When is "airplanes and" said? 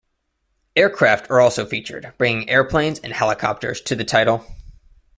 2.49-3.13